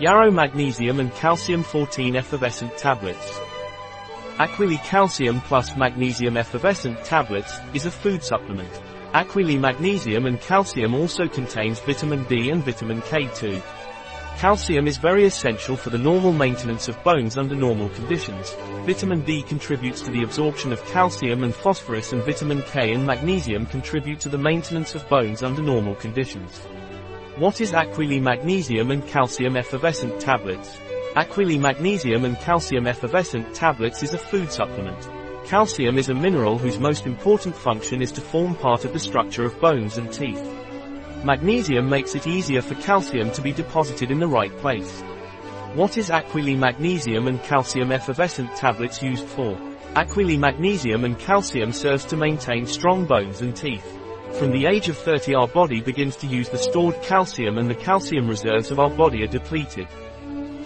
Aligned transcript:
Yarrow 0.00 0.30
Magnesium 0.30 1.00
and 1.00 1.14
Calcium 1.14 1.62
14 1.62 2.16
Effervescent 2.16 2.76
Tablets. 2.78 3.38
Aquilea 4.38 4.82
Calcium 4.82 5.40
plus 5.42 5.76
Magnesium 5.76 6.36
Effervescent 6.38 7.04
Tablets 7.04 7.58
is 7.74 7.84
a 7.84 7.90
food 7.90 8.24
supplement. 8.24 8.72
Aquilea 9.12 9.60
Magnesium 9.60 10.24
and 10.24 10.40
Calcium 10.40 10.94
also 10.94 11.28
contains 11.28 11.78
vitamin 11.80 12.24
D 12.24 12.48
and 12.50 12.64
vitamin 12.64 13.02
K2. 13.02 13.62
Calcium 14.38 14.88
is 14.88 14.96
very 14.96 15.26
essential 15.26 15.76
for 15.76 15.90
the 15.90 15.98
normal 15.98 16.32
maintenance 16.32 16.88
of 16.88 17.04
bones 17.04 17.36
under 17.36 17.54
normal 17.54 17.90
conditions. 17.90 18.56
Vitamin 18.86 19.20
D 19.20 19.42
contributes 19.42 20.00
to 20.00 20.10
the 20.10 20.22
absorption 20.22 20.72
of 20.72 20.84
calcium 20.86 21.44
and 21.44 21.54
phosphorus 21.54 22.14
and 22.14 22.24
vitamin 22.24 22.62
K 22.62 22.92
and 22.94 23.06
magnesium 23.06 23.66
contribute 23.66 24.20
to 24.20 24.30
the 24.30 24.38
maintenance 24.38 24.94
of 24.94 25.06
bones 25.10 25.42
under 25.42 25.62
normal 25.62 25.94
conditions. 25.96 26.62
What 27.38 27.62
is 27.62 27.72
Aquilea 27.72 28.20
Magnesium 28.20 28.90
and 28.90 29.08
Calcium 29.08 29.56
Effervescent 29.56 30.20
Tablets? 30.20 30.76
Aquilea 31.16 31.58
Magnesium 31.58 32.26
and 32.26 32.36
Calcium 32.36 32.86
Effervescent 32.86 33.54
Tablets 33.54 34.02
is 34.02 34.12
a 34.12 34.18
food 34.18 34.52
supplement. 34.52 35.08
Calcium 35.46 35.96
is 35.96 36.10
a 36.10 36.14
mineral 36.14 36.58
whose 36.58 36.78
most 36.78 37.06
important 37.06 37.56
function 37.56 38.02
is 38.02 38.12
to 38.12 38.20
form 38.20 38.54
part 38.54 38.84
of 38.84 38.92
the 38.92 38.98
structure 38.98 39.46
of 39.46 39.58
bones 39.62 39.96
and 39.96 40.12
teeth. 40.12 40.46
Magnesium 41.24 41.88
makes 41.88 42.14
it 42.14 42.26
easier 42.26 42.60
for 42.60 42.74
calcium 42.74 43.30
to 43.32 43.40
be 43.40 43.52
deposited 43.52 44.10
in 44.10 44.20
the 44.20 44.28
right 44.28 44.54
place. 44.58 45.00
What 45.72 45.96
is 45.96 46.10
Aquilea 46.10 46.58
Magnesium 46.58 47.28
and 47.28 47.42
Calcium 47.44 47.92
Effervescent 47.92 48.54
Tablets 48.56 49.02
used 49.02 49.24
for? 49.24 49.56
Aquilea 49.94 50.38
Magnesium 50.38 51.06
and 51.06 51.18
Calcium 51.18 51.72
serves 51.72 52.04
to 52.06 52.16
maintain 52.18 52.66
strong 52.66 53.06
bones 53.06 53.40
and 53.40 53.56
teeth. 53.56 54.01
From 54.38 54.50
the 54.50 54.66
age 54.66 54.88
of 54.88 54.96
30 54.96 55.34
our 55.34 55.46
body 55.46 55.80
begins 55.80 56.16
to 56.16 56.26
use 56.26 56.48
the 56.48 56.58
stored 56.58 57.00
calcium 57.02 57.58
and 57.58 57.68
the 57.68 57.74
calcium 57.74 58.26
reserves 58.26 58.70
of 58.70 58.80
our 58.80 58.90
body 58.90 59.22
are 59.22 59.28
depleted. 59.28 59.86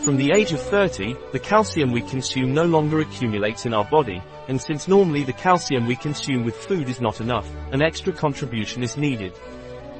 From 0.00 0.16
the 0.16 0.30
age 0.32 0.52
of 0.52 0.60
30, 0.60 1.16
the 1.32 1.38
calcium 1.38 1.90
we 1.90 2.00
consume 2.00 2.54
no 2.54 2.64
longer 2.64 3.00
accumulates 3.00 3.66
in 3.66 3.74
our 3.74 3.84
body, 3.84 4.22
and 4.48 4.60
since 4.60 4.86
normally 4.86 5.24
the 5.24 5.32
calcium 5.32 5.86
we 5.86 5.96
consume 5.96 6.44
with 6.44 6.54
food 6.54 6.88
is 6.88 7.00
not 7.00 7.20
enough, 7.20 7.50
an 7.72 7.82
extra 7.82 8.12
contribution 8.12 8.82
is 8.82 8.96
needed. 8.96 9.32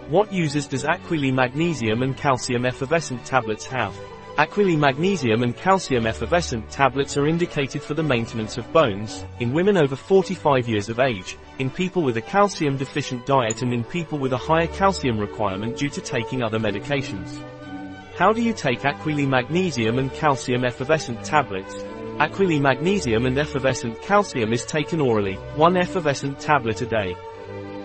What 0.08 0.32
uses 0.32 0.68
does 0.68 0.84
Aquilea 0.84 1.34
Magnesium 1.34 2.02
and 2.02 2.16
Calcium 2.16 2.64
Effervescent 2.64 3.24
Tablets 3.24 3.66
have? 3.66 3.94
Aquilea 4.36 4.76
Magnesium 4.76 5.42
and 5.42 5.56
Calcium 5.56 6.06
Effervescent 6.06 6.68
Tablets 6.68 7.16
are 7.16 7.26
indicated 7.26 7.80
for 7.82 7.94
the 7.94 8.02
maintenance 8.02 8.58
of 8.58 8.70
bones, 8.70 9.24
in 9.40 9.50
women 9.50 9.78
over 9.78 9.96
45 9.96 10.68
years 10.68 10.90
of 10.90 11.00
age, 11.00 11.38
in 11.58 11.70
people 11.70 12.02
with 12.02 12.18
a 12.18 12.20
calcium 12.20 12.76
deficient 12.76 13.24
diet 13.24 13.62
and 13.62 13.72
in 13.72 13.82
people 13.82 14.18
with 14.18 14.34
a 14.34 14.36
higher 14.36 14.66
calcium 14.66 15.18
requirement 15.18 15.78
due 15.78 15.88
to 15.88 16.02
taking 16.02 16.42
other 16.42 16.58
medications. 16.58 17.42
How 18.18 18.34
do 18.34 18.42
you 18.42 18.52
take 18.52 18.80
Aquilea 18.80 19.26
Magnesium 19.26 19.98
and 19.98 20.12
Calcium 20.12 20.66
Effervescent 20.66 21.24
Tablets? 21.24 21.74
Aquilea 22.18 22.60
Magnesium 22.60 23.24
and 23.24 23.38
Effervescent 23.38 24.02
Calcium 24.02 24.52
is 24.52 24.66
taken 24.66 25.00
orally, 25.00 25.36
one 25.54 25.78
effervescent 25.78 26.38
tablet 26.38 26.82
a 26.82 26.86
day. 26.86 27.16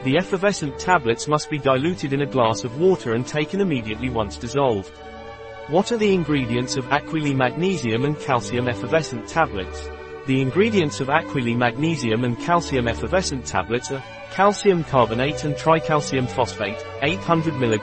The 0.03 0.17
effervescent 0.17 0.77
tablets 0.77 1.29
must 1.29 1.49
be 1.49 1.59
diluted 1.59 2.11
in 2.11 2.23
a 2.23 2.29
glass 2.29 2.65
of 2.65 2.77
water 2.77 3.13
and 3.13 3.25
taken 3.25 3.61
immediately 3.61 4.09
once 4.09 4.35
dissolved. 4.35 4.91
What 5.71 5.93
are 5.93 5.97
the 5.97 6.13
ingredients 6.13 6.75
of 6.75 6.83
Aquilea 6.89 7.33
Magnesium 7.33 8.03
and 8.03 8.19
Calcium 8.19 8.67
Effervescent 8.67 9.25
Tablets? 9.25 9.89
The 10.25 10.41
ingredients 10.41 10.99
of 10.99 11.07
Aquilea 11.07 11.55
Magnesium 11.55 12.25
and 12.25 12.37
Calcium 12.37 12.89
Effervescent 12.89 13.45
Tablets 13.45 13.89
are 13.89 14.03
calcium 14.33 14.83
carbonate 14.83 15.45
and 15.45 15.55
tricalcium 15.55 16.27
phosphate, 16.27 16.85
800 17.01 17.53
mg, 17.53 17.79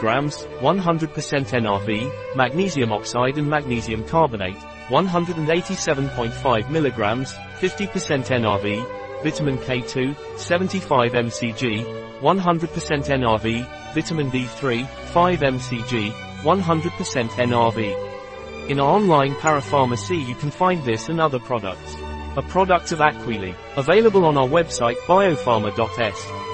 100% 0.60 0.60
NRV, 0.60 2.36
magnesium 2.36 2.92
oxide 2.92 3.38
and 3.38 3.48
magnesium 3.48 4.04
carbonate, 4.04 4.58
187.5 4.88 6.64
mg, 6.64 6.92
50% 6.92 7.88
NRV, 8.26 9.22
vitamin 9.22 9.56
K2, 9.56 10.38
75 10.38 11.12
mcg, 11.12 12.20
100% 12.20 12.20
NRV, 12.20 13.94
vitamin 13.94 14.30
D3, 14.30 14.86
5 14.86 15.40
mcg, 15.40 16.27
100% 16.42 17.30
NRV. 17.30 18.70
In 18.70 18.80
our 18.80 18.96
online 18.96 19.34
parapharmacy 19.34 20.26
you 20.26 20.34
can 20.34 20.50
find 20.50 20.84
this 20.84 21.08
and 21.08 21.20
other 21.20 21.38
products. 21.38 21.96
A 22.36 22.42
product 22.42 22.92
of 22.92 23.00
Aquilea. 23.00 23.56
Available 23.76 24.24
on 24.24 24.36
our 24.36 24.46
website 24.46 24.96
biopharma.s. 25.06 26.47